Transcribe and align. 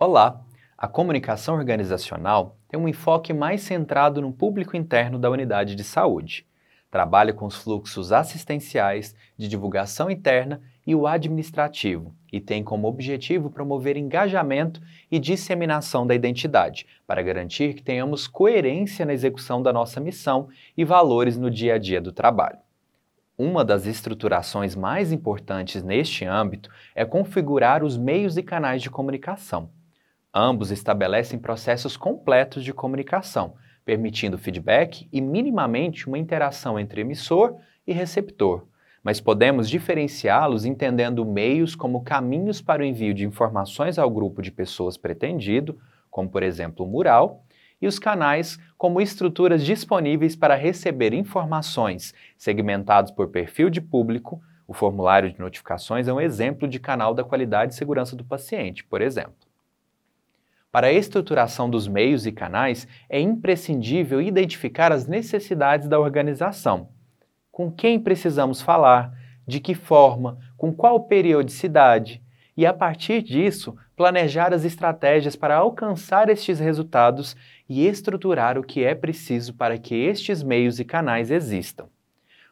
Olá! 0.00 0.44
A 0.76 0.86
comunicação 0.86 1.56
organizacional 1.56 2.56
tem 2.68 2.78
um 2.78 2.86
enfoque 2.86 3.32
mais 3.32 3.62
centrado 3.62 4.22
no 4.22 4.32
público 4.32 4.76
interno 4.76 5.18
da 5.18 5.28
unidade 5.28 5.74
de 5.74 5.82
saúde. 5.82 6.46
Trabalha 6.88 7.32
com 7.32 7.46
os 7.46 7.56
fluxos 7.56 8.12
assistenciais, 8.12 9.12
de 9.36 9.48
divulgação 9.48 10.08
interna 10.08 10.62
e 10.86 10.94
o 10.94 11.04
administrativo, 11.04 12.14
e 12.32 12.40
tem 12.40 12.62
como 12.62 12.86
objetivo 12.86 13.50
promover 13.50 13.96
engajamento 13.96 14.80
e 15.10 15.18
disseminação 15.18 16.06
da 16.06 16.14
identidade, 16.14 16.86
para 17.04 17.20
garantir 17.20 17.74
que 17.74 17.82
tenhamos 17.82 18.28
coerência 18.28 19.04
na 19.04 19.12
execução 19.12 19.60
da 19.60 19.72
nossa 19.72 19.98
missão 19.98 20.48
e 20.76 20.84
valores 20.84 21.36
no 21.36 21.50
dia 21.50 21.74
a 21.74 21.78
dia 21.78 22.00
do 22.00 22.12
trabalho. 22.12 22.60
Uma 23.36 23.64
das 23.64 23.84
estruturações 23.84 24.76
mais 24.76 25.10
importantes 25.10 25.82
neste 25.82 26.24
âmbito 26.24 26.70
é 26.94 27.04
configurar 27.04 27.82
os 27.82 27.96
meios 27.96 28.36
e 28.36 28.44
canais 28.44 28.80
de 28.80 28.90
comunicação. 28.90 29.76
Ambos 30.40 30.70
estabelecem 30.70 31.36
processos 31.36 31.96
completos 31.96 32.62
de 32.62 32.72
comunicação, 32.72 33.54
permitindo 33.84 34.38
feedback 34.38 35.08
e 35.12 35.20
minimamente 35.20 36.06
uma 36.06 36.16
interação 36.16 36.78
entre 36.78 37.00
emissor 37.00 37.56
e 37.84 37.92
receptor, 37.92 38.64
mas 39.02 39.20
podemos 39.20 39.68
diferenciá-los 39.68 40.64
entendendo 40.64 41.26
meios 41.26 41.74
como 41.74 42.04
caminhos 42.04 42.62
para 42.62 42.82
o 42.82 42.84
envio 42.84 43.12
de 43.12 43.26
informações 43.26 43.98
ao 43.98 44.08
grupo 44.08 44.40
de 44.40 44.52
pessoas 44.52 44.96
pretendido, 44.96 45.76
como 46.08 46.30
por 46.30 46.44
exemplo 46.44 46.86
o 46.86 46.88
mural, 46.88 47.42
e 47.82 47.88
os 47.88 47.98
canais 47.98 48.60
como 48.76 49.00
estruturas 49.00 49.64
disponíveis 49.64 50.36
para 50.36 50.54
receber 50.54 51.12
informações 51.14 52.14
segmentados 52.36 53.10
por 53.10 53.30
perfil 53.30 53.68
de 53.68 53.80
público. 53.80 54.40
O 54.68 54.72
formulário 54.72 55.32
de 55.32 55.40
notificações 55.40 56.06
é 56.06 56.12
um 56.12 56.20
exemplo 56.20 56.68
de 56.68 56.78
canal 56.78 57.12
da 57.12 57.24
qualidade 57.24 57.74
e 57.74 57.76
segurança 57.76 58.14
do 58.14 58.24
paciente, 58.24 58.84
por 58.84 59.02
exemplo. 59.02 59.47
Para 60.78 60.86
a 60.86 60.92
estruturação 60.92 61.68
dos 61.68 61.88
meios 61.88 62.24
e 62.24 62.30
canais, 62.30 62.86
é 63.10 63.20
imprescindível 63.20 64.22
identificar 64.22 64.92
as 64.92 65.08
necessidades 65.08 65.88
da 65.88 65.98
organização. 65.98 66.90
Com 67.50 67.68
quem 67.68 67.98
precisamos 67.98 68.62
falar, 68.62 69.12
de 69.44 69.58
que 69.58 69.74
forma, 69.74 70.38
com 70.56 70.72
qual 70.72 71.00
periodicidade, 71.00 72.22
e 72.56 72.64
a 72.64 72.72
partir 72.72 73.22
disso, 73.22 73.76
planejar 73.96 74.54
as 74.54 74.64
estratégias 74.64 75.34
para 75.34 75.56
alcançar 75.56 76.28
estes 76.28 76.60
resultados 76.60 77.34
e 77.68 77.84
estruturar 77.84 78.56
o 78.56 78.62
que 78.62 78.84
é 78.84 78.94
preciso 78.94 79.54
para 79.54 79.78
que 79.78 79.96
estes 79.96 80.44
meios 80.44 80.78
e 80.78 80.84
canais 80.84 81.32
existam. 81.32 81.88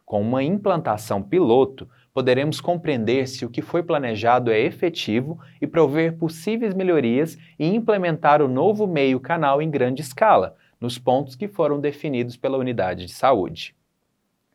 Com 0.06 0.22
uma 0.22 0.40
implantação 0.40 1.20
piloto, 1.20 1.88
poderemos 2.14 2.60
compreender 2.60 3.26
se 3.26 3.44
o 3.44 3.50
que 3.50 3.60
foi 3.60 3.82
planejado 3.82 4.52
é 4.52 4.60
efetivo 4.60 5.36
e 5.60 5.66
prover 5.66 6.16
possíveis 6.16 6.72
melhorias 6.72 7.36
e 7.58 7.66
implementar 7.66 8.40
o 8.40 8.46
novo 8.46 8.86
meio 8.86 9.18
canal 9.18 9.60
em 9.60 9.68
grande 9.68 10.02
escala, 10.02 10.54
nos 10.80 10.96
pontos 10.96 11.34
que 11.34 11.48
foram 11.48 11.80
definidos 11.80 12.36
pela 12.36 12.56
unidade 12.56 13.06
de 13.06 13.12
saúde. 13.12 13.74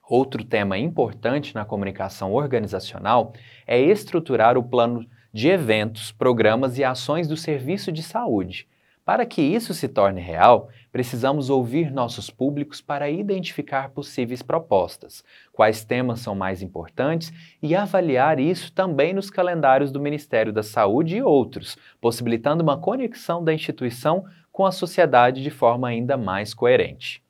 Outro 0.10 0.42
tema 0.42 0.78
importante 0.78 1.54
na 1.54 1.66
comunicação 1.66 2.32
organizacional 2.32 3.34
é 3.68 3.78
estruturar 3.78 4.58
o 4.58 4.64
plano 4.64 5.06
de 5.34 5.50
eventos, 5.50 6.14
programas 6.14 6.78
e 6.78 6.84
ações 6.86 7.28
do 7.28 7.36
serviço 7.36 7.92
de 7.92 8.02
saúde. 8.02 8.70
Para 9.04 9.26
que 9.26 9.42
isso 9.42 9.74
se 9.74 9.88
torne 9.88 10.22
real, 10.22 10.70
precisamos 10.92 11.50
ouvir 11.50 11.92
nossos 11.92 12.30
públicos 12.30 12.82
para 12.82 13.10
identificar 13.10 13.90
possíveis 13.90 14.44
propostas, 14.44 15.24
quais 15.52 15.84
temas 15.84 16.20
são 16.20 16.36
mais 16.36 16.62
importantes 16.62 17.34
e 17.64 17.76
avaliar 17.76 18.40
isso 18.40 18.72
também 18.72 19.12
nos 19.12 19.32
calendários 19.32 19.92
do 19.92 20.00
Ministério 20.00 20.54
da 20.54 20.62
Saúde 20.62 21.18
e 21.18 21.24
outros, 21.24 21.78
possibilitando 22.00 22.62
uma 22.62 22.78
conexão 22.78 23.44
da 23.44 23.54
instituição 23.54 24.24
com 24.52 24.66
a 24.66 24.72
sociedade 24.72 25.42
de 25.42 25.50
forma 25.50 25.88
ainda 25.88 26.16
mais 26.16 26.54
coerente. 26.54 27.24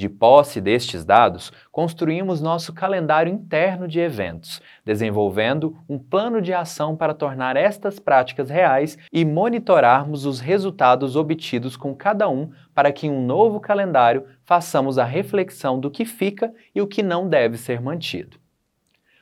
De 0.00 0.08
posse 0.08 0.62
destes 0.62 1.04
dados, 1.04 1.52
construímos 1.70 2.40
nosso 2.40 2.72
calendário 2.72 3.30
interno 3.30 3.86
de 3.86 4.00
eventos, 4.00 4.62
desenvolvendo 4.82 5.76
um 5.86 5.98
plano 5.98 6.40
de 6.40 6.54
ação 6.54 6.96
para 6.96 7.12
tornar 7.12 7.54
estas 7.54 7.98
práticas 7.98 8.48
reais 8.48 8.96
e 9.12 9.26
monitorarmos 9.26 10.24
os 10.24 10.40
resultados 10.40 11.16
obtidos 11.16 11.76
com 11.76 11.94
cada 11.94 12.30
um 12.30 12.50
para 12.74 12.90
que 12.90 13.08
em 13.08 13.10
um 13.10 13.26
novo 13.26 13.60
calendário 13.60 14.24
façamos 14.42 14.96
a 14.96 15.04
reflexão 15.04 15.78
do 15.78 15.90
que 15.90 16.06
fica 16.06 16.50
e 16.74 16.80
o 16.80 16.86
que 16.86 17.02
não 17.02 17.28
deve 17.28 17.58
ser 17.58 17.78
mantido. 17.78 18.38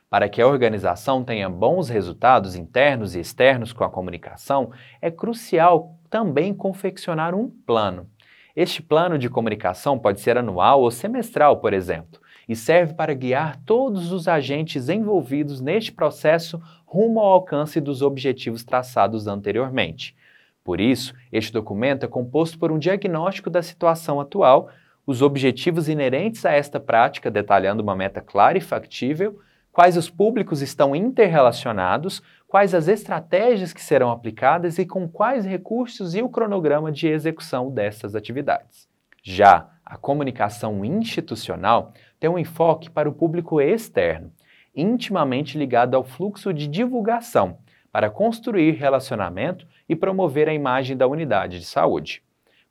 Para 0.09 0.29
que 0.29 0.41
a 0.41 0.47
organização 0.47 1.25
tenha 1.25 1.49
bons 1.49 1.89
resultados 1.89 2.55
internos 2.55 3.17
e 3.17 3.19
externos 3.19 3.73
com 3.73 3.83
a 3.83 3.89
comunicação, 3.89 4.71
é 5.01 5.11
crucial 5.11 5.99
também 6.09 6.53
confeccionar 6.53 7.35
um 7.35 7.49
plano. 7.49 8.07
Este 8.55 8.81
plano 8.81 9.17
de 9.17 9.29
comunicação 9.29 9.97
pode 9.99 10.19
ser 10.19 10.37
anual 10.37 10.81
ou 10.81 10.89
semestral, 10.89 11.57
por 11.57 11.73
exemplo, 11.73 12.19
e 12.47 12.55
serve 12.55 12.93
para 12.93 13.13
guiar 13.13 13.57
todos 13.65 14.11
os 14.11 14.27
agentes 14.27 14.89
envolvidos 14.89 15.61
neste 15.61 15.91
processo 15.91 16.61
rumo 16.85 17.19
ao 17.19 17.33
alcance 17.33 17.79
dos 17.79 18.01
objetivos 18.01 18.63
traçados 18.63 19.27
anteriormente. 19.27 20.15
Por 20.63 20.81
isso, 20.81 21.13
este 21.31 21.53
documento 21.53 22.05
é 22.05 22.07
composto 22.07 22.57
por 22.57 22.71
um 22.71 22.79
diagnóstico 22.79 23.49
da 23.49 23.61
situação 23.61 24.19
atual, 24.19 24.69
os 25.05 25.21
objetivos 25.21 25.87
inerentes 25.87 26.45
a 26.45 26.51
esta 26.51 26.79
prática, 26.79 27.31
detalhando 27.31 27.81
uma 27.81 27.95
meta 27.95 28.21
clara 28.21 28.57
e 28.57 28.61
factível, 28.61 29.39
quais 29.71 29.95
os 29.95 30.09
públicos 30.09 30.61
estão 30.61 30.95
interrelacionados, 30.95 32.21
quais 32.49 32.73
as 32.73 32.87
estratégias 32.87 33.71
que 33.71 33.81
serão 33.81 34.09
aplicadas 34.09 34.79
e 34.79 34.85
com 34.85 35.07
quais 35.07 35.45
recursos 35.45 36.15
e 36.15 36.21
o 36.23 36.29
cronograma 36.29 36.91
de 36.91 37.07
execução 37.07 37.69
dessas 37.69 38.15
atividades. 38.15 38.89
Já 39.21 39.69
a 39.85 39.95
comunicação 39.95 40.83
institucional 40.83 41.93
tem 42.19 42.27
um 42.27 42.39
enfoque 42.39 42.89
para 42.89 43.07
o 43.07 43.13
público 43.13 43.61
externo, 43.61 44.33
intimamente 44.75 45.59
ligado 45.59 45.93
ao 45.93 46.03
fluxo 46.03 46.51
de 46.51 46.67
divulgação, 46.67 47.59
para 47.91 48.09
construir 48.09 48.71
relacionamento 48.71 49.67
e 49.87 49.95
promover 49.95 50.49
a 50.49 50.53
imagem 50.53 50.97
da 50.97 51.05
unidade 51.05 51.59
de 51.59 51.65
saúde. 51.65 52.23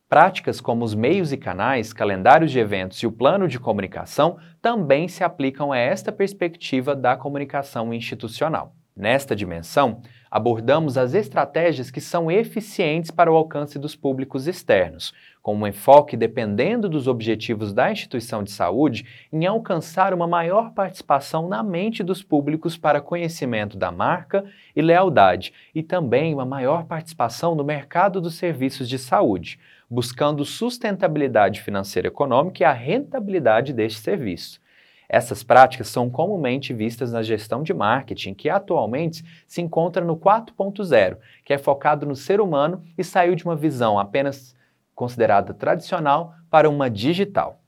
Práticas 0.08 0.60
como 0.60 0.84
os 0.84 0.94
meios 0.94 1.32
e 1.32 1.36
canais, 1.36 1.92
calendários 1.92 2.50
de 2.50 2.58
eventos 2.58 2.98
e 2.98 3.06
o 3.06 3.12
plano 3.12 3.46
de 3.46 3.60
comunicação 3.60 4.38
também 4.60 5.06
se 5.06 5.22
aplicam 5.22 5.70
a 5.70 5.78
esta 5.78 6.10
perspectiva 6.10 6.96
da 6.96 7.16
comunicação 7.16 7.94
institucional. 7.94 8.74
Nesta 8.98 9.36
dimensão, 9.36 10.02
abordamos 10.28 10.98
as 10.98 11.14
estratégias 11.14 11.88
que 11.88 12.00
são 12.00 12.28
eficientes 12.28 13.12
para 13.12 13.30
o 13.30 13.36
alcance 13.36 13.78
dos 13.78 13.94
públicos 13.94 14.48
externos, 14.48 15.14
com 15.40 15.54
um 15.54 15.68
enfoque 15.68 16.16
dependendo 16.16 16.88
dos 16.88 17.06
objetivos 17.06 17.72
da 17.72 17.92
instituição 17.92 18.42
de 18.42 18.50
saúde 18.50 19.06
em 19.32 19.46
alcançar 19.46 20.12
uma 20.12 20.26
maior 20.26 20.72
participação 20.72 21.48
na 21.48 21.62
mente 21.62 22.02
dos 22.02 22.24
públicos 22.24 22.76
para 22.76 23.00
conhecimento 23.00 23.78
da 23.78 23.92
marca 23.92 24.44
e 24.74 24.82
lealdade, 24.82 25.52
e 25.72 25.80
também 25.80 26.34
uma 26.34 26.44
maior 26.44 26.84
participação 26.84 27.54
no 27.54 27.62
mercado 27.62 28.20
dos 28.20 28.34
serviços 28.34 28.88
de 28.88 28.98
saúde 28.98 29.60
buscando 29.90 30.44
sustentabilidade 30.44 31.62
financeira 31.62 32.08
econômica 32.08 32.62
e 32.62 32.66
a 32.66 32.72
rentabilidade 32.72 33.72
deste 33.72 34.00
serviço. 34.00 34.60
Essas 35.08 35.42
práticas 35.42 35.88
são 35.88 36.10
comumente 36.10 36.74
vistas 36.74 37.12
na 37.12 37.22
gestão 37.22 37.62
de 37.62 37.72
marketing, 37.72 38.34
que 38.34 38.50
atualmente 38.50 39.24
se 39.46 39.62
encontra 39.62 40.04
no 40.04 40.16
4.0, 40.16 41.16
que 41.44 41.52
é 41.52 41.58
focado 41.58 42.04
no 42.04 42.14
ser 42.14 42.40
humano 42.40 42.82
e 42.96 43.02
saiu 43.02 43.34
de 43.34 43.44
uma 43.44 43.56
visão 43.56 43.98
apenas 43.98 44.54
considerada 44.94 45.54
tradicional 45.54 46.34
para 46.50 46.68
uma 46.68 46.90
digital. 46.90 47.62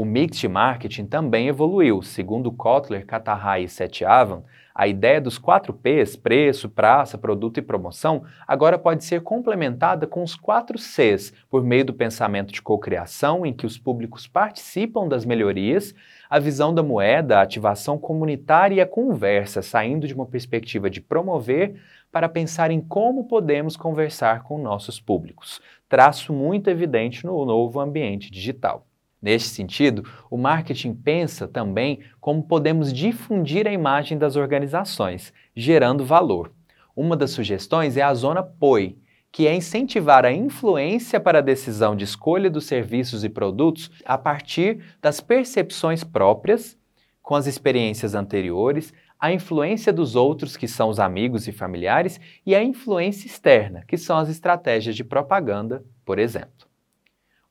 O 0.00 0.04
mix 0.06 0.38
de 0.38 0.48
marketing 0.48 1.04
também 1.04 1.48
evoluiu. 1.48 2.00
Segundo 2.00 2.50
Kotler, 2.50 3.04
Catarray 3.04 3.64
e 3.64 3.68
Setiavan, 3.68 4.42
a 4.74 4.88
ideia 4.88 5.20
dos 5.20 5.36
4 5.36 5.74
Ps, 5.74 6.16
preço, 6.16 6.70
praça, 6.70 7.18
produto 7.18 7.58
e 7.58 7.62
promoção, 7.62 8.24
agora 8.48 8.78
pode 8.78 9.04
ser 9.04 9.20
complementada 9.20 10.06
com 10.06 10.22
os 10.22 10.34
4 10.34 10.78
Cs, 10.78 11.34
por 11.50 11.62
meio 11.62 11.84
do 11.84 11.92
pensamento 11.92 12.50
de 12.50 12.62
cocriação, 12.62 13.44
em 13.44 13.52
que 13.52 13.66
os 13.66 13.76
públicos 13.76 14.26
participam 14.26 15.06
das 15.06 15.26
melhorias, 15.26 15.94
a 16.30 16.38
visão 16.38 16.72
da 16.72 16.82
moeda, 16.82 17.36
a 17.36 17.42
ativação 17.42 17.98
comunitária 17.98 18.76
e 18.76 18.80
a 18.80 18.86
conversa, 18.86 19.60
saindo 19.60 20.06
de 20.06 20.14
uma 20.14 20.24
perspectiva 20.24 20.88
de 20.88 21.02
promover 21.02 21.78
para 22.10 22.26
pensar 22.26 22.70
em 22.70 22.80
como 22.80 23.24
podemos 23.24 23.76
conversar 23.76 24.44
com 24.44 24.56
nossos 24.56 24.98
públicos. 24.98 25.60
Traço 25.90 26.32
muito 26.32 26.70
evidente 26.70 27.26
no 27.26 27.44
novo 27.44 27.78
ambiente 27.78 28.30
digital. 28.30 28.86
Neste 29.20 29.48
sentido, 29.50 30.04
o 30.30 30.38
marketing 30.38 30.94
pensa 30.94 31.46
também 31.46 32.00
como 32.20 32.42
podemos 32.42 32.92
difundir 32.92 33.66
a 33.66 33.72
imagem 33.72 34.16
das 34.16 34.36
organizações, 34.36 35.32
gerando 35.54 36.04
valor. 36.04 36.52
Uma 36.96 37.16
das 37.16 37.30
sugestões 37.30 37.96
é 37.96 38.02
a 38.02 38.14
zona 38.14 38.42
POI, 38.42 38.96
que 39.30 39.46
é 39.46 39.54
incentivar 39.54 40.24
a 40.24 40.32
influência 40.32 41.20
para 41.20 41.38
a 41.38 41.42
decisão 41.42 41.94
de 41.94 42.04
escolha 42.04 42.50
dos 42.50 42.64
serviços 42.64 43.22
e 43.22 43.28
produtos 43.28 43.90
a 44.04 44.18
partir 44.18 44.82
das 45.00 45.20
percepções 45.20 46.02
próprias, 46.02 46.76
com 47.22 47.34
as 47.34 47.46
experiências 47.46 48.14
anteriores, 48.14 48.92
a 49.18 49.30
influência 49.32 49.92
dos 49.92 50.16
outros, 50.16 50.56
que 50.56 50.66
são 50.66 50.88
os 50.88 50.98
amigos 50.98 51.46
e 51.46 51.52
familiares, 51.52 52.18
e 52.44 52.54
a 52.54 52.62
influência 52.62 53.26
externa, 53.26 53.84
que 53.86 53.98
são 53.98 54.16
as 54.16 54.30
estratégias 54.30 54.96
de 54.96 55.04
propaganda, 55.04 55.84
por 56.04 56.18
exemplo. 56.18 56.69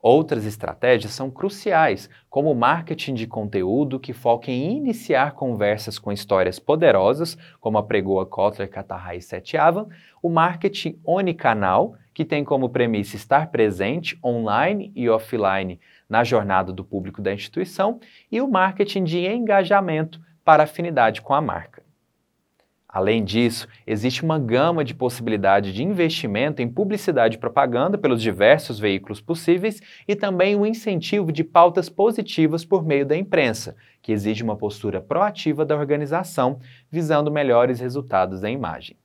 Outras 0.01 0.45
estratégias 0.45 1.11
são 1.11 1.29
cruciais, 1.29 2.09
como 2.29 2.49
o 2.49 2.55
marketing 2.55 3.15
de 3.15 3.27
conteúdo 3.27 3.99
que 3.99 4.13
foca 4.13 4.49
em 4.49 4.77
iniciar 4.77 5.33
conversas 5.33 5.99
com 5.99 6.09
histórias 6.09 6.57
poderosas, 6.57 7.37
como 7.59 7.77
apregou 7.77 8.21
a 8.21 8.25
Kotler, 8.25 8.69
Catarra 8.69 9.15
e 9.15 9.21
Setiavan, 9.21 9.89
o 10.23 10.29
marketing 10.29 10.97
onicanal, 11.03 11.95
que 12.13 12.23
tem 12.23 12.45
como 12.45 12.69
premissa 12.69 13.17
estar 13.17 13.51
presente 13.51 14.17
online 14.23 14.89
e 14.95 15.09
offline 15.09 15.81
na 16.07 16.23
jornada 16.23 16.71
do 16.71 16.85
público 16.85 17.21
da 17.21 17.33
instituição, 17.33 17.99
e 18.31 18.39
o 18.39 18.47
marketing 18.47 19.03
de 19.03 19.25
engajamento 19.25 20.21
para 20.45 20.63
afinidade 20.63 21.21
com 21.21 21.33
a 21.33 21.41
marca. 21.41 21.88
Além 22.91 23.23
disso, 23.23 23.67
existe 23.85 24.23
uma 24.23 24.39
gama 24.39 24.83
de 24.83 24.95
possibilidade 24.95 25.71
de 25.71 25.83
investimento 25.83 26.59
em 26.59 26.67
publicidade 26.67 27.35
e 27.35 27.39
propaganda 27.39 27.99
pelos 27.99 28.19
diversos 28.19 28.79
veículos 28.79 29.21
possíveis 29.21 29.79
e 30.07 30.15
também 30.15 30.55
o 30.55 30.65
incentivo 30.65 31.31
de 31.31 31.43
pautas 31.43 31.87
positivas 31.87 32.65
por 32.65 32.83
meio 32.83 33.05
da 33.05 33.15
imprensa, 33.15 33.75
que 34.01 34.11
exige 34.11 34.43
uma 34.43 34.57
postura 34.57 34.99
proativa 34.99 35.63
da 35.63 35.77
organização 35.77 36.59
visando 36.89 37.31
melhores 37.31 37.79
resultados 37.79 38.41
da 38.41 38.49
imagem. 38.49 38.97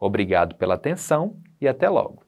Obrigado 0.00 0.54
pela 0.54 0.76
atenção 0.76 1.36
e 1.60 1.68
até 1.68 1.86
logo! 1.86 2.22